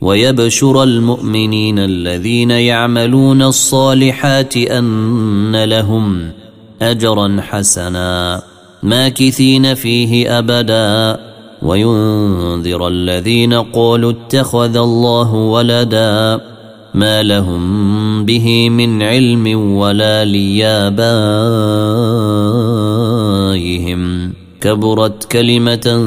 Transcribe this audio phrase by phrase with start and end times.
[0.00, 6.30] ويبشر المؤمنين الذين يعملون الصالحات أن لهم
[6.82, 8.42] أجرا حسنا
[8.82, 11.20] ماكثين فيه أبدا.
[11.62, 16.40] وينذر الذين قالوا اتخذ الله ولدا
[16.94, 21.12] ما لهم به من علم ولا ليابائهم.
[24.60, 26.06] كبرت كلمة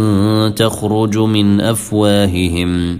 [0.55, 2.99] تخرج من أفواههم.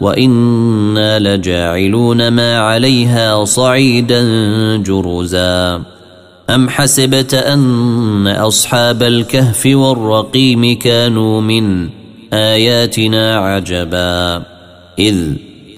[0.00, 4.22] وأنا لجاعلون ما عليها صعيدا
[4.76, 5.82] جرزا
[6.50, 11.88] ام حسبت ان اصحاب الكهف والرقيم كانوا من
[12.32, 14.42] اياتنا عجبا
[14.98, 15.16] اذ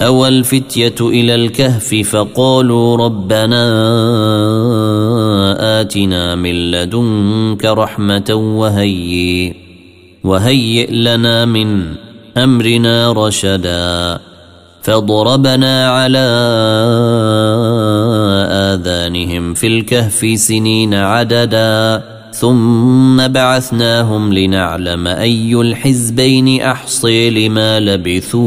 [0.03, 3.61] اوى الفتيه إلى الكهف فقالوا ربنا
[5.81, 9.55] اتنا من لدنك رحمه وهيئ
[10.25, 11.95] وهيئ لنا من
[12.37, 14.21] أمرنا رشدا
[14.83, 16.19] فضربنا على
[18.51, 28.41] آذانهم في الكهف سنين عددا ثم بعثناهم لنعلم أي الحزبين أحصي لما لبثوا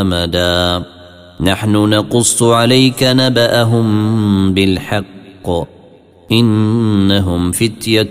[0.00, 0.84] أمدا.
[1.40, 5.50] نحن نقص عليك نبأهم بالحق.
[6.32, 8.08] إنهم فتية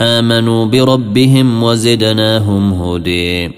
[0.00, 3.50] آمنوا بربهم وزدناهم هدي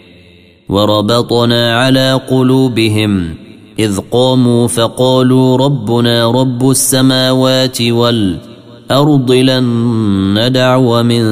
[0.69, 3.35] وربطنا على قلوبهم
[3.79, 9.65] إذ قاموا فقالوا ربنا رب السماوات والأرض لن
[10.39, 11.23] ندعو من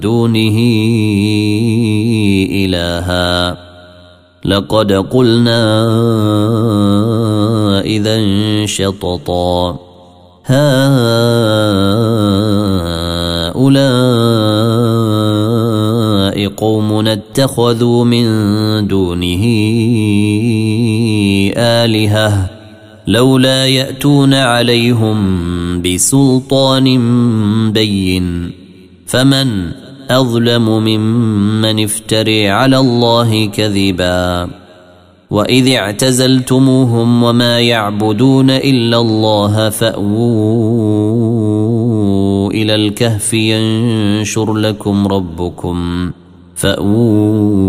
[0.00, 0.58] دونه
[2.50, 3.56] إلها
[4.44, 5.62] لقد قلنا
[7.80, 8.16] إذا
[8.66, 9.78] شططا
[16.56, 18.26] قوم اتخذوا من
[18.86, 19.44] دونه
[21.56, 22.50] آلهة
[23.06, 25.18] لولا يأتون عليهم
[25.82, 26.86] بسلطان
[27.72, 28.52] بين
[29.06, 29.70] فمن
[30.10, 34.48] أظلم ممن افتري على الله كذبا
[35.30, 40.96] وإذ اعتزلتموهم وما يعبدون إلا الله فأووا
[42.62, 46.10] إلى الكهف ينشر لكم ربكم.
[46.54, 47.66] فأووا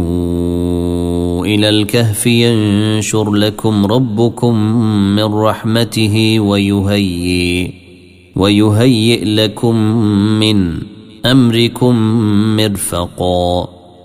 [1.46, 4.56] إلى الكهف ينشر لكم ربكم
[5.16, 7.72] من رحمته ويهيئ
[8.36, 9.76] ويهيئ لكم
[10.40, 10.80] من
[11.26, 11.96] أمركم
[12.58, 13.77] مرفقا.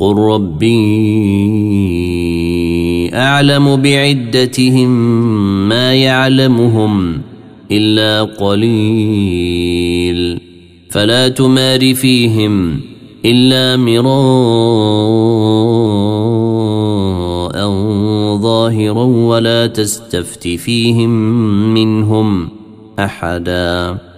[0.00, 0.80] قل ربي
[3.14, 4.88] أعلم بعدتهم
[5.68, 7.20] ما يعلمهم
[7.70, 9.60] إلا قليل
[10.90, 12.80] فلا تمار فيهم
[13.24, 14.10] إلا مراء
[18.38, 21.10] ظاهرا ولا تستفت فيهم
[21.74, 22.48] منهم
[22.98, 24.10] أحداً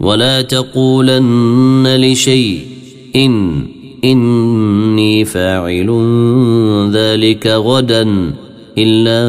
[0.00, 2.60] ولا تقولن لشيء
[3.16, 3.66] إن
[4.06, 5.90] إني فاعل
[6.92, 8.32] ذلك غدا
[8.78, 9.22] إلا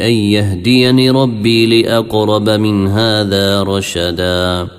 [0.01, 4.78] أن يهديني ربي لأقرب من هذا رشداً.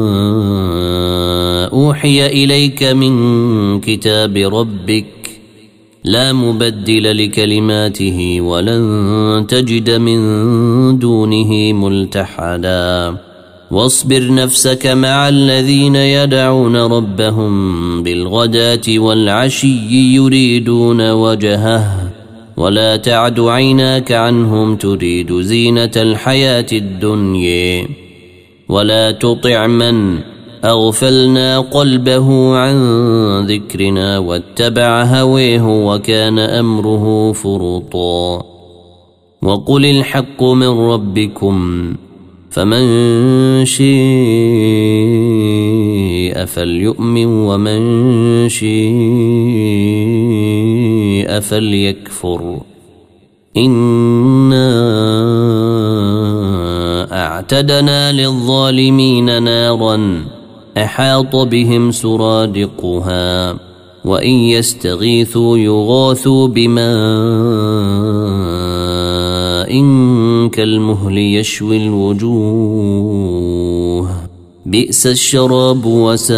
[1.73, 5.05] أوحي إليك من كتاب ربك
[6.03, 10.19] لا مبدل لكلماته ولن تجد من
[10.99, 13.17] دونه ملتحدا.
[13.71, 22.11] واصبر نفسك مع الذين يدعون ربهم بالغداة والعشي يريدون وجهه.
[22.57, 27.87] ولا تعد عيناك عنهم تريد زينة الحياة الدنيا.
[28.69, 30.30] ولا تطع من
[30.65, 32.75] أغفلنا قلبه عن
[33.45, 38.45] ذكرنا واتبع هويه وكان أمره فرطا.
[39.41, 41.87] وقل الحق من ربكم
[42.49, 42.85] فمن
[43.65, 43.91] شيء
[46.45, 48.79] فليؤمن ومن شيء
[51.39, 52.61] فليكفر.
[53.57, 54.71] إِنَّا
[57.11, 60.25] أعتدنا للظالمين نارا
[60.77, 63.55] أحاط بهم سرادقها
[64.05, 66.91] وإن يستغيثوا يغاثوا بماء
[70.49, 73.31] كالمهل يشوي الوجوه.
[74.65, 76.35] بئس الشراب وساءت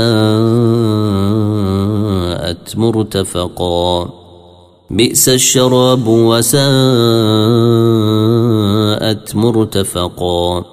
[2.77, 4.09] مرتفقا.
[4.89, 6.55] بئس الشراب وساءت
[9.35, 10.72] مرتفقا.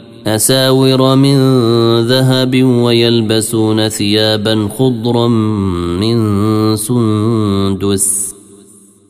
[0.27, 1.37] أساور من
[2.07, 5.27] ذهب ويلبسون ثيابا خضرا
[5.97, 6.17] من
[6.75, 8.35] سندس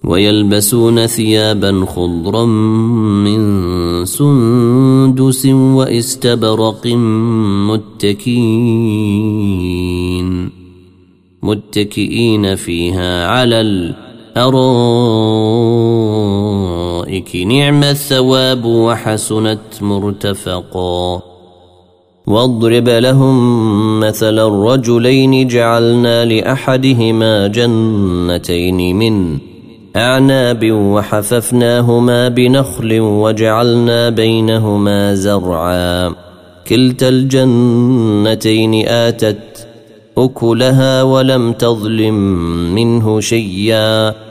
[0.04, 2.46] ويلبسون ثيابا خضرا
[3.26, 6.88] من سندس وإستبرق
[7.68, 9.42] متكئين
[11.44, 13.62] متكئين فيها على
[17.12, 21.22] الارائك نعم الثواب وحسنت مرتفقا.
[22.28, 29.38] واضرب لهم مثل الرجلين جعلنا لأحدهما جنتين من
[29.96, 36.16] أعناب وحففناهما بنخل وجعلنا بينهما زرعا.
[36.68, 39.68] كلتا الجنتين آتت
[40.18, 42.16] أكلها ولم تظلم
[42.76, 44.31] منه شيئا.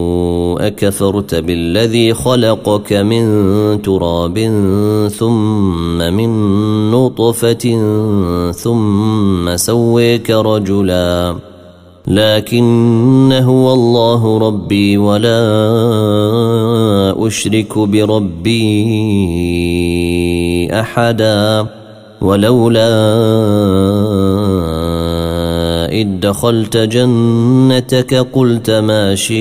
[0.83, 4.39] اكفرت بالذي خلقك من تراب
[5.17, 6.31] ثم من
[6.91, 7.65] نطفة
[8.51, 11.35] ثم سويك رجلا
[12.07, 15.41] لكن هو الله ربي ولا
[17.27, 18.61] أشرك بربي
[20.79, 21.65] أحدا
[22.21, 22.91] ولولا
[26.01, 29.37] إذ دخلت جنتك قلت ما شاء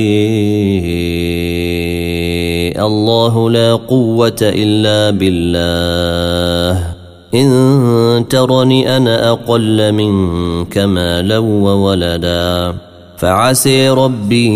[2.86, 6.94] الله لا قوة إلا بالله.
[7.34, 12.74] إن ترني أنا أقل منك مالا وولدا.
[13.16, 14.48] فعسي ربي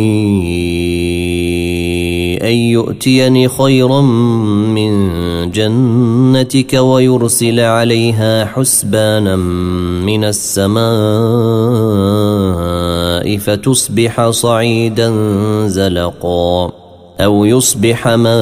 [2.42, 5.10] أن يؤتيني خيرا من
[5.44, 9.36] جنتك ويرسل عليها حسبانا
[10.06, 10.84] من السماء
[13.38, 15.12] فتصبح صعيدا
[15.66, 16.72] زلقا
[17.20, 18.34] أو يصبح ماؤها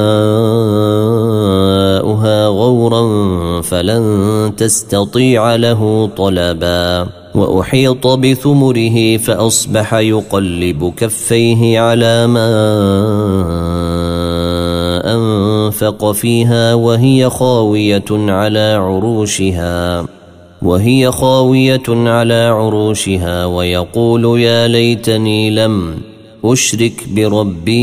[2.47, 12.53] غورا فلن تستطيع له طلبا وأحيط بثمره فأصبح يقلب كفيه على ما
[15.83, 20.05] انفق فيها وهي خاوية على عروشها
[20.61, 25.95] وهي خاوية على عروشها ويقول يا ليتني لم
[26.45, 27.73] أشرك بربي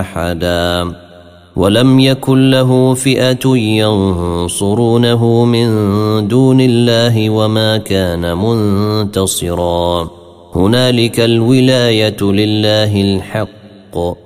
[0.00, 0.92] أحدا
[1.56, 5.68] ولم يكن له فئة ينصرونه من
[6.28, 10.10] دون الله وما كان منتصرا.
[10.54, 14.21] هنالك الولاية لله الحق.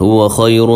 [0.00, 0.66] هو خير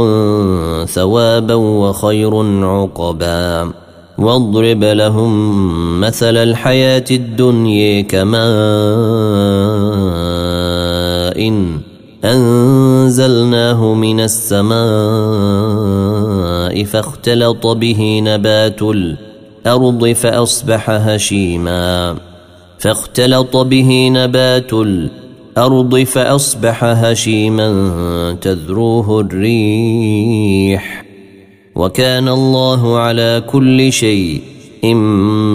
[0.86, 3.72] ثوابا وخير عقبا.
[4.18, 8.40] واضرب لهم مثل الحياة الدنيا كماء
[12.24, 14.74] أنزلناه من السماء
[16.84, 22.16] فاختلط به نبات الأرض فأصبح هشيما.
[22.78, 25.19] فاختلط به نبات الأرض
[26.04, 31.04] فأصبح هشيما تذروه الريح.
[31.74, 34.40] وكان الله على كل شيء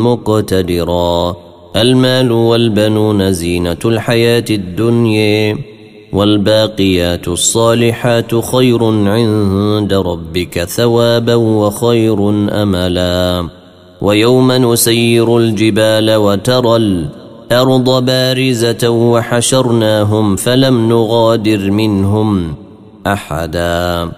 [0.03, 1.35] مقتدرا.
[1.75, 5.57] المال والبنون زينة الحياة الدنيا
[6.13, 12.29] والباقيات الصالحات خير عند ربك ثوابا وخير
[12.61, 13.49] أملا.
[14.01, 16.75] ويوم نسير الجبال وترى
[17.51, 22.55] الأرض بارزة وحشرناهم فلم نغادر منهم
[23.07, 24.11] أحدا.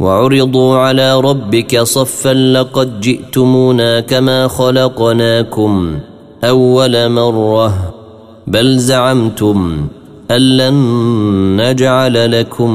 [0.00, 5.98] وعرضوا على ربك صفا لقد جئتمونا كما خلقناكم
[6.44, 7.94] أول مرة.
[8.46, 9.86] بل زعمتم
[10.30, 10.74] أن لن
[11.60, 12.70] نجعل لكم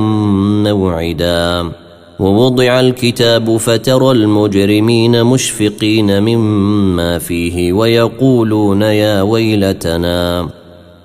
[0.64, 1.72] موعدا.
[2.20, 10.50] ووضع الكتاب فترى المجرمين مشفقين مما فيه ويقولون يا ويلتنا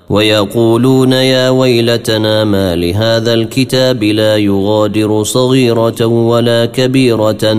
[0.09, 7.57] ويقولون يا ويلتنا ما لهذا الكتاب لا يغادر صغيرة ولا كبيرة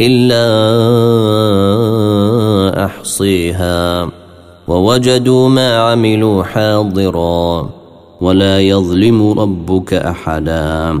[0.00, 0.44] إلا
[2.84, 4.10] أحصيها
[4.68, 7.70] ووجدوا ما عملوا حاضرا
[8.20, 11.00] ولا يظلم ربك أحدا.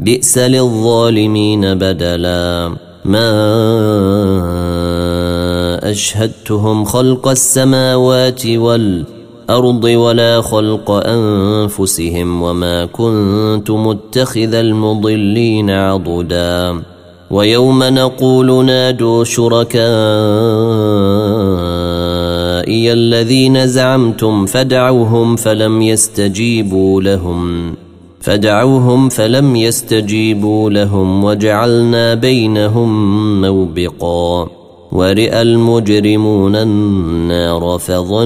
[0.00, 2.74] بئس للظالمين بدلا.
[3.04, 3.30] ما
[5.90, 16.82] أشهدتهم خلق السماوات والأرض ولا خلق أنفسهم وما كنت متخذ المضلين عضدا.
[17.30, 19.82] ويوم نقول نادوا شركائي
[22.92, 27.74] الذين زعمتم فدعوهم فلم يستجيبوا لهم.
[28.20, 34.48] فدعوهم فلم يستجيبوا لهم وجعلنا بينهم موبقا
[34.92, 38.20] ورئ المجرمون النار فظنوا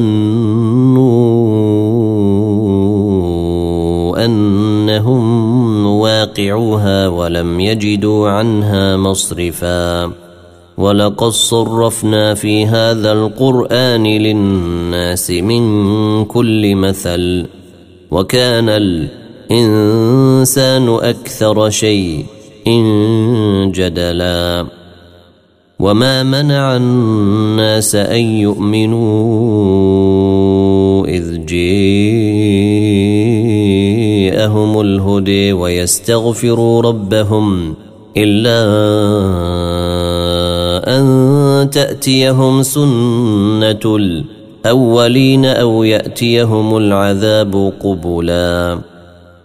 [4.24, 10.12] أنهم واقعوها ولم يجدوا عنها مصرفا
[10.78, 17.46] ولقد صرفنا في هذا القرآن للناس من كل مثل
[18.10, 18.68] وكان
[19.50, 22.26] الإنسان أكثر شيء
[23.74, 24.66] جدلا.
[25.80, 29.06] وما منع الناس أن يؤمنوا
[31.06, 31.60] إذ جاءهم
[34.80, 37.74] الهدي ويستغفروا ربهم
[38.16, 38.60] إلا
[40.98, 48.78] أن تأتيهم سنة الأولين أو يأتيهم العذاب قبلا.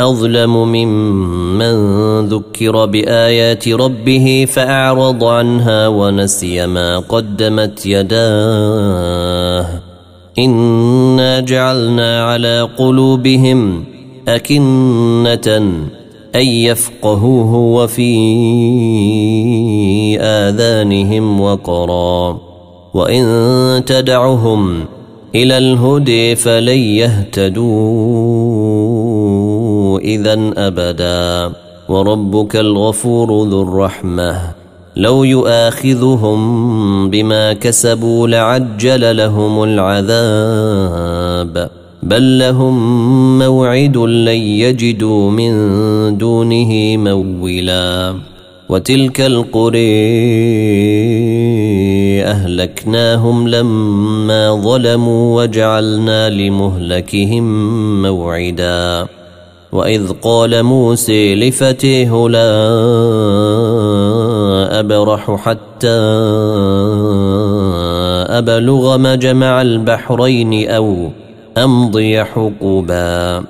[0.00, 1.74] أظلم ممن
[2.26, 9.66] ذكر بآيات ربه فأعرض عنها ونسي ما قدمت يداه.
[10.38, 13.84] إنا جعلنا على قلوبهم
[14.28, 15.62] أكنة
[16.34, 18.14] أن يفقهوه وفي
[20.20, 22.38] آذانهم وقرا.
[22.94, 24.84] وإن تدعهم
[25.34, 29.03] إلى الهدي فلن يهتدوا.
[30.04, 31.52] إذا أبدا.
[31.88, 34.40] وربك الغفور ذو الرحمة.
[34.96, 36.40] لو يؤاخذهم
[37.10, 41.04] بما كسبوا لعجل لهم العذاب.
[42.02, 45.52] بل لهم موعد لن يجدوا من
[46.18, 48.14] دونه مولا
[48.68, 49.84] وتلك القري
[52.24, 57.44] أهلكناهم لما ظلموا وجعلنا لمهلكهم
[58.02, 59.06] موعدا.
[59.74, 62.50] وإذ قال موسى لفتيه لا
[64.80, 65.88] أبرح حتى
[68.38, 71.10] أبلغ مجمع البحرين أو
[71.58, 73.44] أمضي حقبا.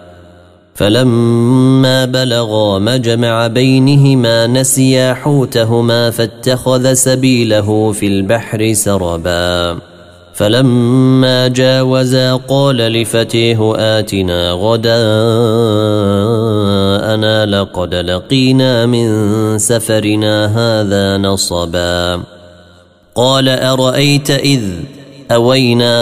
[0.74, 9.78] فلما بلغا مجمع بينهما نسيا حوتهما فاتخذ سبيله في البحر سربا.
[10.35, 14.94] فلما جاوزا قال لفتيه آتنا غداءنا
[17.47, 19.09] لقد لقينا من
[19.59, 22.23] سفرنا هذا نصبا.
[23.14, 24.62] قال أرأيت إذ
[25.31, 25.94] أوينا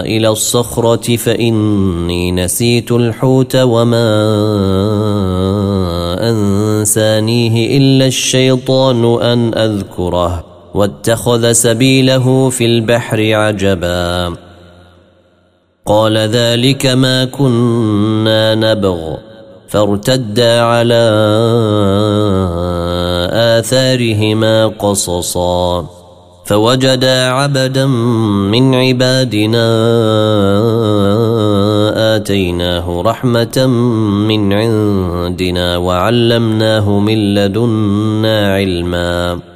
[0.00, 4.06] إلى الصخرة فإني نسيت الحوت وما
[6.30, 10.45] أنسانيه إلا الشيطان أن أذكره.
[10.76, 14.36] واتخذ سبيله في البحر عجبا.
[15.86, 19.16] قال ذلك ما كنا نبغ.
[19.68, 21.10] فارتدا على
[23.32, 25.86] آثارهما قصصا.
[26.44, 29.66] فوجدا عبدا من عبادنا
[32.16, 33.66] آتيناه رحمة
[34.28, 39.55] من عندنا وعلمناه من لدنا علما.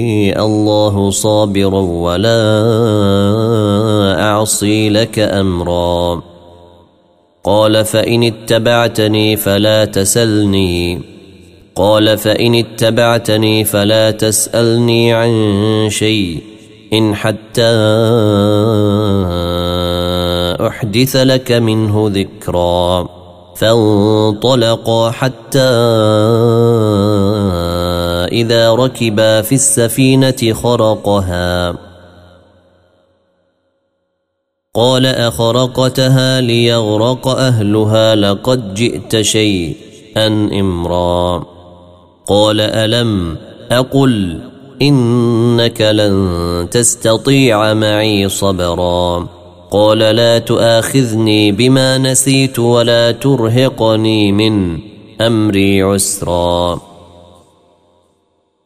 [0.39, 2.43] الله صابرا ولا
[4.23, 6.21] أعصي لك أمرا.
[7.43, 11.01] قال فإن اتبعتني فلا تسلني
[11.75, 16.43] قال فإن اتبعتني فلا تسألني عن شيء.
[16.93, 17.71] إن حتى
[20.67, 23.07] أحدث لك منه ذكرا.
[23.55, 25.69] فانطلقا حتى
[28.31, 31.75] إذا ركبا في السفينة خرقها.
[34.75, 40.27] قال أخرقتها ليغرق أهلها لقد جئت شيئا
[40.59, 41.45] إمرا.
[42.27, 43.37] قال ألم
[43.71, 44.39] أقل
[44.81, 49.27] إنك لن تستطيع معي صبرا.
[49.71, 54.79] قال لا تؤاخذني بما نسيت ولا ترهقني من
[55.21, 56.90] أمري عسرا.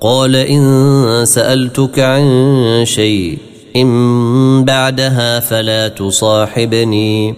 [0.00, 3.38] قال إن سألتك عن شيء
[3.76, 7.34] إن بعدها فلا تصاحبني.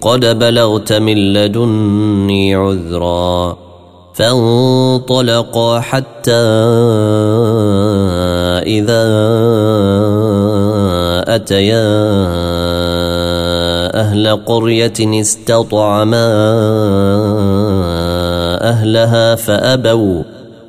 [0.00, 3.56] قد بلغت من لدني عذرا.
[4.14, 6.32] فانطلقا حتى
[8.66, 9.04] إذا
[11.34, 11.92] أتيا
[13.94, 16.32] أهل قرية استطعما
[18.62, 20.22] أهلها فأبوا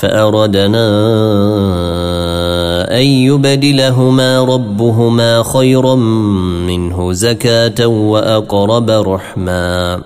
[0.00, 0.88] فأردنا
[2.98, 5.94] أن يبدلهما ربهما خيرا
[6.66, 10.00] منه زكاة وأقرب رحما.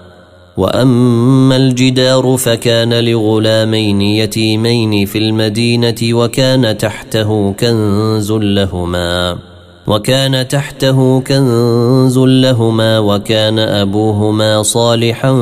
[0.57, 9.39] وأما الجدار فكان لغلامين يتيمين في المدينة وكان تحته كنز لهما.
[9.87, 15.35] وكان تحته كنز لهما وكان أبوهما صالحا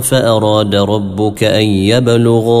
[0.00, 2.60] فأراد ربك أن يبلغا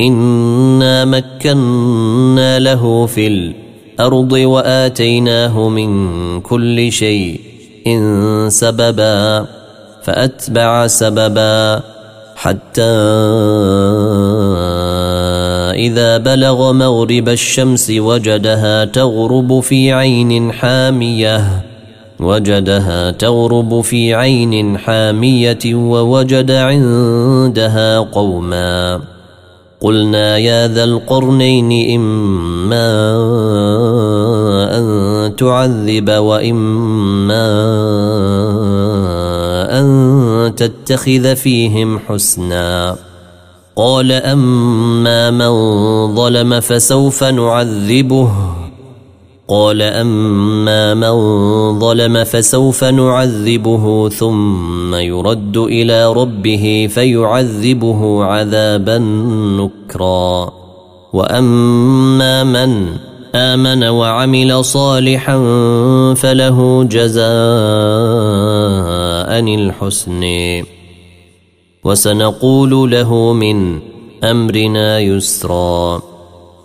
[0.00, 7.40] إنا مكنا له في الأرض وآتيناه من كل شيء
[7.86, 9.46] إن سببا
[10.02, 11.82] فأتبع سببا
[12.36, 12.82] حتى
[15.74, 21.64] إذا بلغ مغرب الشمس وجدها تغرب في عين حامية
[22.20, 29.00] وجدها تغرب في عين حامية ووجد عندها قوما
[29.80, 32.90] قلنا يا ذا القرنين إما
[34.78, 37.46] أن تعذب وإما
[39.80, 42.96] أن تتخذ فيهم حسنا.
[43.76, 45.50] قال أما من
[46.14, 48.57] ظلم فسوف نعذبه.
[49.48, 51.14] قال أما من
[51.78, 58.98] ظلم فسوف نعذبه ثم يرد إلى ربه فيعذبه عذابا
[59.58, 60.52] نكرا.
[61.12, 62.86] وأما من
[63.34, 65.38] آمن وعمل صالحا
[66.14, 67.28] فله جزاء
[69.40, 70.24] الحسن.
[71.84, 73.78] وسنقول له من
[74.24, 76.07] أمرنا يسرا.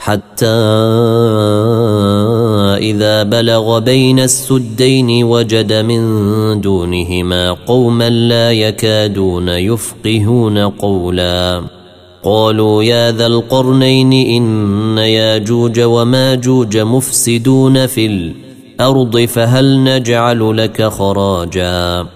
[0.00, 0.46] حتى
[2.80, 11.62] إذا بلغ بين السدين وجد من دونهما قوما لا يكادون يفقهون قولا.
[12.24, 22.06] قالوا يا ذا القرنين إن ياجوج وماجوج مفسدون في الأرض فهل نجعل لك خراجا؟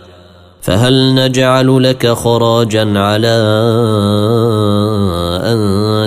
[0.64, 3.37] فهل نجعل لك خراجا على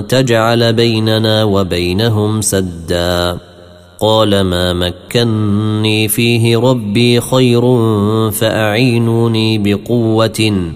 [0.08, 3.38] أن تجعل بيننا وبينهم سدا.
[4.00, 7.62] قال ما مكني فيه ربي خير
[8.32, 10.72] فأعينوني بقوة.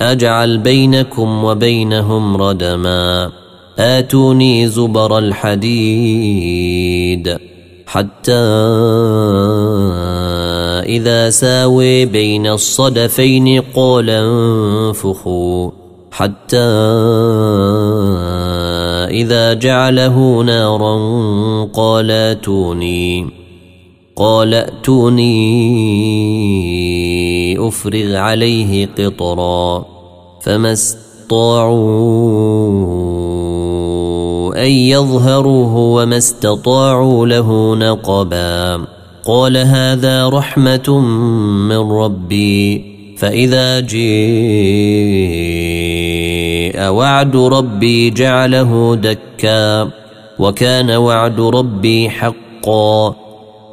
[0.00, 3.32] أجعل بينكم وبينهم ردما.
[3.78, 6.58] آتوني زبر الحديد.
[7.86, 8.42] حتى
[10.86, 15.70] إذا ساوي بين الصدفين قال انفخوا.
[16.12, 16.68] حتى
[19.12, 20.96] إذا جعله نارا
[21.64, 23.26] قال أتوني
[24.16, 25.28] قال ائتوني
[27.68, 29.84] أفرغ عليه قطرا
[30.42, 31.82] فما استطاعوا
[34.64, 38.86] أن يظهروه وما استطاعوا له نقبا.
[39.24, 41.00] قال هذا رحمة
[41.68, 43.80] من ربي فإذا
[46.72, 49.90] جيء وعد ربي جعله دكا
[50.38, 53.14] وكان وعد ربي حقا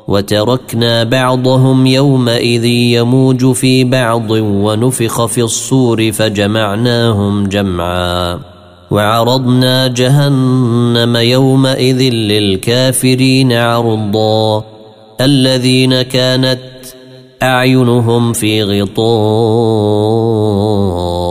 [0.07, 8.39] وتركنا بعضهم يومئذ يموج في بعض ونفخ في الصور فجمعناهم جمعا
[8.91, 14.63] وعرضنا جهنم يومئذ للكافرين عرضا
[15.21, 16.59] الذين كانت
[17.43, 20.19] أعينهم في غطاء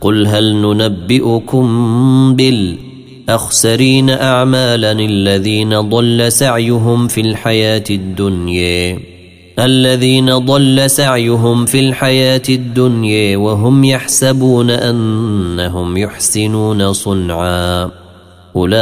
[0.00, 1.66] قل هل ننبئكم
[2.36, 8.98] بالأخسرين اعمالا الذين ضل سعيهم في الحياة الدنيا؟
[9.58, 17.90] الذين ضل سعيهم في الحياة الدنيا وهم يحسبون أنهم يحسنون صنعا.
[18.56, 18.78] أولئك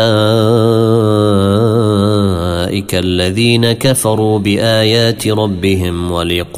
[2.95, 6.57] الذين كفروا بآيات ربهم ولقائه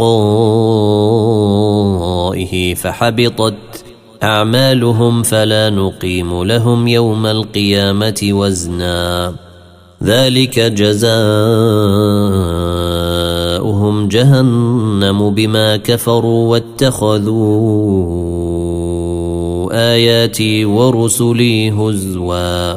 [2.74, 3.54] فحبطت
[4.22, 9.34] أعمالهم فلا نقيم لهم يوم القيامة وزنا.
[10.04, 11.18] ذلك جزاؤهم
[14.08, 17.68] جهنم بما كفروا واتخذوا
[19.72, 22.74] آياتي ورسلي هزوا.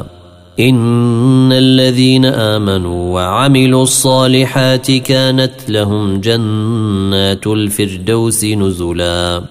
[0.60, 9.42] إن الذين آمنوا وعملوا الصالحات كانت لهم جنات الفردوس نزلا.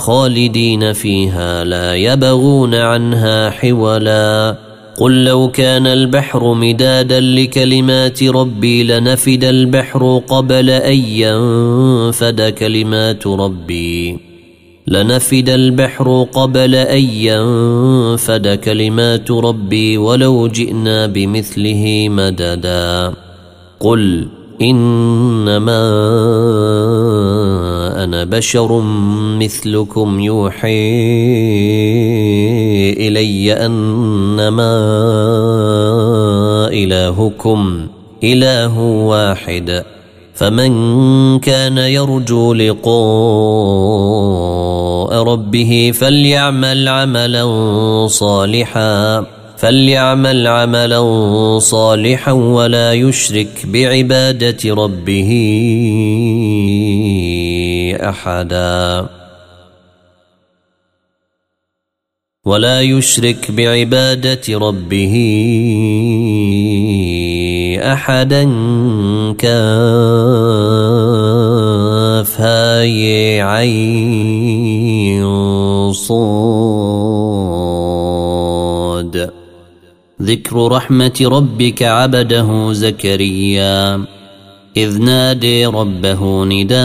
[0.00, 4.56] خالدين فيها لا يبغون عنها حولا.
[4.98, 14.18] قل لو كان البحر مدادا لكلمات ربي لنفد البحر قبل أن ينفد كلمات ربي.
[14.86, 23.12] لنفد البحر قبل أن ينفد كلمات ربي ولو جئنا بمثله مددا.
[23.80, 24.28] قل
[24.62, 25.80] إنما
[28.04, 28.80] أنا بشر
[29.38, 30.90] مثلكم يوحي
[32.90, 34.72] إلي أنما
[36.72, 37.86] إلهكم
[38.24, 39.84] إله واحد.
[40.34, 42.90] فمن كان يرجو لقاء
[45.22, 47.46] ربه فليعمل عملا
[48.06, 55.30] صالحا فليعمل عملا صالحا ولا يشرك بعبادة ربه.
[58.08, 59.08] أحدا.
[62.44, 65.14] ولا يشرك بعبادة ربه
[67.82, 68.44] أحدا
[69.38, 69.50] كاف
[72.40, 75.22] هاي عين
[75.92, 76.40] صاد.
[80.22, 84.04] ذكر رحمة ربك عبده زكريا.
[84.76, 86.80] إذ نادي ربه نداء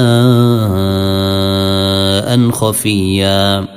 [2.52, 3.74] خفيا.